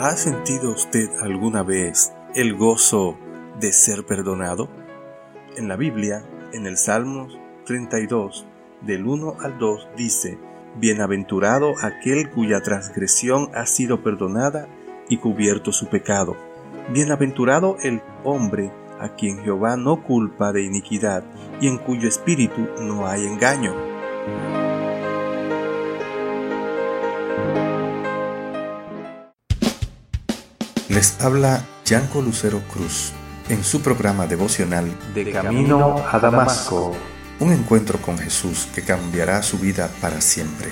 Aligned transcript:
¿Ha 0.00 0.16
sentido 0.16 0.70
usted 0.70 1.10
alguna 1.20 1.64
vez 1.64 2.12
el 2.36 2.54
gozo 2.54 3.18
de 3.58 3.72
ser 3.72 4.06
perdonado? 4.06 4.68
En 5.56 5.66
la 5.66 5.74
Biblia, 5.74 6.24
en 6.52 6.68
el 6.68 6.76
Salmo 6.76 7.26
32, 7.66 8.46
del 8.82 9.04
1 9.04 9.38
al 9.40 9.58
2, 9.58 9.88
dice, 9.96 10.38
Bienaventurado 10.76 11.74
aquel 11.82 12.30
cuya 12.30 12.62
transgresión 12.62 13.50
ha 13.56 13.66
sido 13.66 14.04
perdonada 14.04 14.68
y 15.08 15.16
cubierto 15.16 15.72
su 15.72 15.88
pecado. 15.88 16.36
Bienaventurado 16.92 17.76
el 17.82 18.00
hombre 18.22 18.70
a 19.00 19.16
quien 19.16 19.42
Jehová 19.42 19.76
no 19.76 20.04
culpa 20.04 20.52
de 20.52 20.62
iniquidad 20.62 21.24
y 21.60 21.66
en 21.66 21.76
cuyo 21.76 22.06
espíritu 22.06 22.68
no 22.80 23.08
hay 23.08 23.26
engaño. 23.26 23.97
Les 30.88 31.20
habla 31.20 31.62
Yanko 31.84 32.22
Lucero 32.22 32.62
Cruz 32.72 33.12
en 33.50 33.62
su 33.62 33.82
programa 33.82 34.26
devocional 34.26 34.90
De 35.14 35.30
Camino 35.30 35.96
a 36.10 36.18
Damasco. 36.18 36.96
Un 37.40 37.52
encuentro 37.52 38.00
con 38.00 38.16
Jesús 38.16 38.66
que 38.74 38.80
cambiará 38.80 39.42
su 39.42 39.58
vida 39.58 39.90
para 40.00 40.22
siempre. 40.22 40.68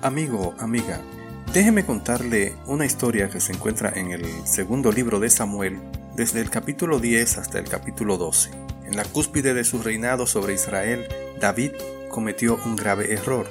Amigo, 0.00 0.54
amiga, 0.60 1.00
déjeme 1.52 1.84
contarle 1.84 2.54
una 2.66 2.86
historia 2.86 3.28
que 3.28 3.40
se 3.40 3.52
encuentra 3.52 3.90
en 3.96 4.12
el 4.12 4.46
segundo 4.46 4.92
libro 4.92 5.18
de 5.18 5.28
Samuel, 5.28 5.80
desde 6.14 6.40
el 6.40 6.50
capítulo 6.50 7.00
10 7.00 7.38
hasta 7.38 7.58
el 7.58 7.68
capítulo 7.68 8.16
12. 8.16 8.50
En 8.86 8.96
la 8.96 9.02
cúspide 9.02 9.54
de 9.54 9.64
su 9.64 9.82
reinado 9.82 10.24
sobre 10.24 10.54
Israel, 10.54 11.08
David 11.40 11.72
cometió 12.08 12.58
un 12.64 12.76
grave 12.76 13.12
error. 13.12 13.46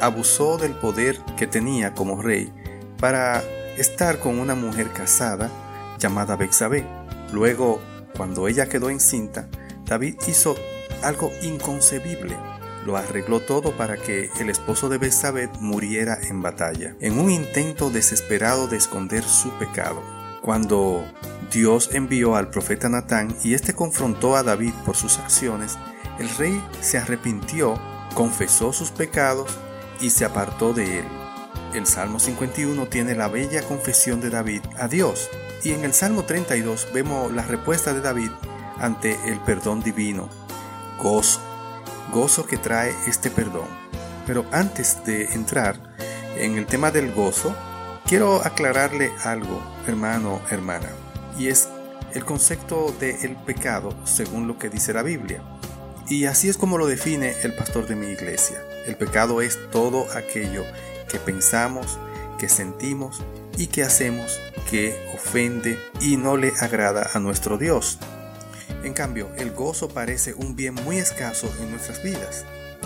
Abusó 0.00 0.58
del 0.58 0.72
poder 0.72 1.18
que 1.36 1.46
tenía 1.46 1.94
como 1.94 2.22
rey 2.22 2.52
para 2.98 3.42
estar 3.76 4.18
con 4.18 4.38
una 4.38 4.54
mujer 4.54 4.90
casada 4.90 5.50
llamada 5.98 6.36
Bexabé. 6.36 6.86
Luego, 7.32 7.80
cuando 8.16 8.48
ella 8.48 8.68
quedó 8.68 8.90
encinta, 8.90 9.48
David 9.86 10.16
hizo 10.26 10.54
algo 11.02 11.30
inconcebible. 11.42 12.36
Lo 12.84 12.96
arregló 12.96 13.40
todo 13.40 13.76
para 13.76 13.96
que 13.96 14.28
el 14.40 14.50
esposo 14.50 14.88
de 14.88 14.98
Bexabé 14.98 15.48
muriera 15.60 16.18
en 16.22 16.42
batalla, 16.42 16.96
en 17.00 17.18
un 17.18 17.30
intento 17.30 17.90
desesperado 17.90 18.66
de 18.66 18.76
esconder 18.76 19.22
su 19.22 19.50
pecado. 19.58 20.02
Cuando 20.42 21.04
Dios 21.52 21.90
envió 21.92 22.34
al 22.34 22.50
profeta 22.50 22.88
Natán 22.88 23.36
y 23.44 23.54
éste 23.54 23.74
confrontó 23.74 24.36
a 24.36 24.42
David 24.42 24.72
por 24.84 24.96
sus 24.96 25.18
acciones, 25.18 25.78
el 26.18 26.28
rey 26.36 26.62
se 26.80 26.98
arrepintió 26.98 27.80
confesó 28.12 28.72
sus 28.72 28.90
pecados 28.90 29.50
y 30.00 30.10
se 30.10 30.24
apartó 30.24 30.72
de 30.72 31.00
él. 31.00 31.04
El 31.74 31.86
Salmo 31.86 32.18
51 32.18 32.86
tiene 32.86 33.14
la 33.14 33.28
bella 33.28 33.62
confesión 33.62 34.20
de 34.20 34.30
David 34.30 34.62
a 34.78 34.88
Dios 34.88 35.30
y 35.64 35.72
en 35.72 35.84
el 35.84 35.94
Salmo 35.94 36.24
32 36.24 36.88
vemos 36.92 37.32
la 37.32 37.42
respuesta 37.42 37.94
de 37.94 38.00
David 38.00 38.30
ante 38.78 39.16
el 39.26 39.38
perdón 39.40 39.82
divino. 39.82 40.28
Gozo, 40.98 41.40
gozo 42.12 42.44
que 42.44 42.56
trae 42.56 42.94
este 43.06 43.30
perdón. 43.30 43.68
Pero 44.26 44.44
antes 44.52 45.04
de 45.04 45.24
entrar 45.32 45.76
en 46.36 46.58
el 46.58 46.66
tema 46.66 46.90
del 46.90 47.12
gozo, 47.12 47.54
quiero 48.06 48.44
aclararle 48.44 49.12
algo, 49.24 49.62
hermano, 49.86 50.40
hermana, 50.50 50.88
y 51.38 51.48
es 51.48 51.68
el 52.12 52.24
concepto 52.24 52.94
del 53.00 53.36
pecado 53.36 53.94
según 54.04 54.46
lo 54.46 54.58
que 54.58 54.68
dice 54.68 54.92
la 54.92 55.02
Biblia. 55.02 55.42
Y 56.12 56.26
así 56.26 56.50
es 56.50 56.58
como 56.58 56.76
lo 56.76 56.86
define 56.86 57.34
el 57.42 57.54
pastor 57.54 57.86
de 57.86 57.96
mi 57.96 58.08
iglesia. 58.08 58.62
El 58.86 58.96
pecado 58.96 59.40
es 59.40 59.58
todo 59.70 60.12
aquello 60.12 60.62
que 61.08 61.18
pensamos, 61.18 61.98
que 62.38 62.50
sentimos 62.50 63.22
y 63.56 63.68
que 63.68 63.82
hacemos 63.82 64.38
que 64.70 64.94
ofende 65.14 65.78
y 66.02 66.18
no 66.18 66.36
le 66.36 66.52
agrada 66.60 67.08
a 67.14 67.18
nuestro 67.18 67.56
Dios. 67.56 67.98
En 68.84 68.92
cambio, 68.92 69.30
el 69.38 69.52
gozo 69.52 69.88
parece 69.88 70.34
un 70.34 70.54
bien 70.54 70.74
muy 70.74 70.98
escaso 70.98 71.50
en 71.62 71.70
nuestras 71.70 72.02
vidas. 72.02 72.44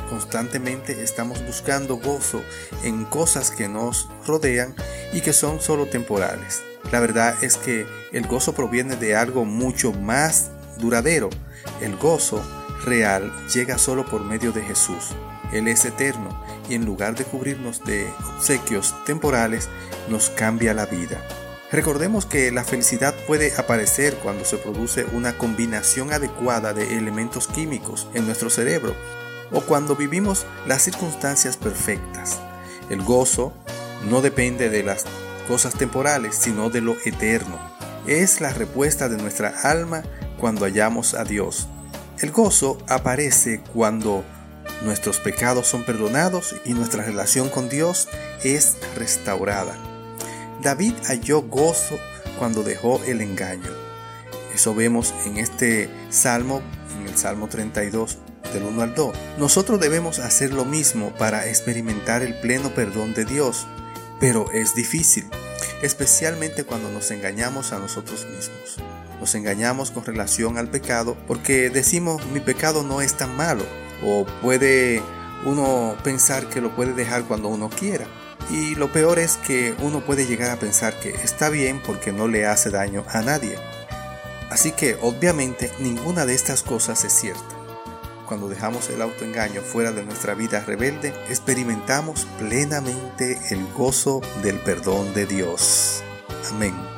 Constantemente 0.08 1.02
estamos 1.02 1.44
buscando 1.44 1.96
gozo 1.96 2.44
en 2.84 3.04
cosas 3.06 3.50
que 3.50 3.66
nos 3.66 4.08
rodean 4.24 4.72
y 5.12 5.20
que 5.20 5.32
son 5.32 5.60
solo 5.60 5.86
temporales. 5.86 6.62
La 6.92 7.00
verdad 7.00 7.42
es 7.42 7.56
que 7.56 7.86
el 8.12 8.28
gozo 8.28 8.54
proviene 8.54 8.94
de 8.94 9.16
algo 9.16 9.44
mucho 9.44 9.90
más 9.90 10.52
duradero. 10.78 11.28
El 11.80 11.96
gozo 11.96 12.40
real 12.86 13.30
llega 13.52 13.76
solo 13.76 14.06
por 14.06 14.24
medio 14.24 14.52
de 14.52 14.62
Jesús. 14.62 15.10
Él 15.52 15.68
es 15.68 15.84
eterno 15.84 16.28
y 16.68 16.74
en 16.74 16.86
lugar 16.86 17.14
de 17.14 17.24
cubrirnos 17.24 17.84
de 17.84 18.08
obsequios 18.36 18.94
temporales, 19.04 19.68
nos 20.08 20.30
cambia 20.30 20.72
la 20.72 20.86
vida. 20.86 21.20
Recordemos 21.70 22.26
que 22.26 22.50
la 22.52 22.64
felicidad 22.64 23.14
puede 23.26 23.52
aparecer 23.56 24.14
cuando 24.22 24.44
se 24.44 24.56
produce 24.56 25.04
una 25.12 25.36
combinación 25.36 26.12
adecuada 26.12 26.72
de 26.72 26.96
elementos 26.96 27.48
químicos 27.48 28.08
en 28.14 28.24
nuestro 28.24 28.50
cerebro 28.50 28.94
o 29.52 29.60
cuando 29.60 29.96
vivimos 29.96 30.46
las 30.66 30.82
circunstancias 30.82 31.56
perfectas. 31.56 32.40
El 32.88 33.02
gozo 33.02 33.52
no 34.08 34.22
depende 34.22 34.70
de 34.70 34.82
las 34.82 35.04
cosas 35.48 35.74
temporales, 35.74 36.36
sino 36.36 36.70
de 36.70 36.80
lo 36.80 36.96
eterno. 37.04 37.58
Es 38.06 38.40
la 38.40 38.52
respuesta 38.52 39.08
de 39.08 39.16
nuestra 39.16 39.48
alma 39.62 40.02
cuando 40.38 40.64
hallamos 40.64 41.14
a 41.14 41.24
Dios 41.24 41.68
el 42.20 42.30
gozo 42.30 42.78
aparece 42.88 43.60
cuando 43.72 44.24
nuestros 44.82 45.20
pecados 45.20 45.66
son 45.66 45.84
perdonados 45.84 46.54
y 46.64 46.72
nuestra 46.72 47.04
relación 47.04 47.48
con 47.48 47.68
Dios 47.68 48.08
es 48.42 48.76
restaurada. 48.96 49.76
David 50.62 50.94
halló 51.08 51.42
gozo 51.42 51.98
cuando 52.38 52.62
dejó 52.62 53.02
el 53.04 53.20
engaño. 53.20 53.70
Eso 54.54 54.74
vemos 54.74 55.12
en 55.26 55.36
este 55.36 55.90
salmo, 56.10 56.62
en 56.98 57.06
el 57.06 57.16
Salmo 57.16 57.48
32, 57.48 58.18
del 58.54 58.62
1 58.62 58.82
al 58.82 58.94
2. 58.94 59.16
Nosotros 59.38 59.78
debemos 59.78 60.18
hacer 60.18 60.52
lo 60.52 60.64
mismo 60.64 61.12
para 61.18 61.46
experimentar 61.48 62.22
el 62.22 62.34
pleno 62.40 62.74
perdón 62.74 63.12
de 63.12 63.26
Dios, 63.26 63.66
pero 64.18 64.50
es 64.52 64.74
difícil, 64.74 65.26
especialmente 65.82 66.64
cuando 66.64 66.90
nos 66.90 67.10
engañamos 67.10 67.72
a 67.72 67.78
nosotros 67.78 68.26
mismos. 68.26 68.78
Nos 69.20 69.34
engañamos 69.34 69.90
con 69.90 70.04
relación 70.04 70.58
al 70.58 70.68
pecado 70.68 71.16
porque 71.26 71.70
decimos 71.70 72.24
mi 72.26 72.40
pecado 72.40 72.82
no 72.82 73.00
es 73.00 73.14
tan 73.14 73.34
malo 73.36 73.64
o 74.04 74.26
puede 74.42 75.02
uno 75.44 75.96
pensar 76.02 76.48
que 76.48 76.60
lo 76.60 76.74
puede 76.74 76.92
dejar 76.92 77.24
cuando 77.24 77.48
uno 77.48 77.70
quiera. 77.70 78.06
Y 78.50 78.74
lo 78.76 78.92
peor 78.92 79.18
es 79.18 79.36
que 79.36 79.74
uno 79.80 80.00
puede 80.00 80.26
llegar 80.26 80.50
a 80.50 80.60
pensar 80.60 80.98
que 81.00 81.10
está 81.10 81.48
bien 81.48 81.80
porque 81.84 82.12
no 82.12 82.28
le 82.28 82.46
hace 82.46 82.70
daño 82.70 83.04
a 83.08 83.22
nadie. 83.22 83.56
Así 84.50 84.72
que 84.72 84.96
obviamente 85.02 85.72
ninguna 85.80 86.26
de 86.26 86.34
estas 86.34 86.62
cosas 86.62 87.04
es 87.04 87.12
cierta. 87.12 87.56
Cuando 88.26 88.48
dejamos 88.48 88.88
el 88.90 89.02
autoengaño 89.02 89.60
fuera 89.60 89.92
de 89.92 90.04
nuestra 90.04 90.34
vida 90.34 90.60
rebelde, 90.60 91.14
experimentamos 91.28 92.26
plenamente 92.38 93.38
el 93.50 93.64
gozo 93.72 94.20
del 94.42 94.58
perdón 94.58 95.14
de 95.14 95.26
Dios. 95.26 96.02
Amén. 96.50 96.95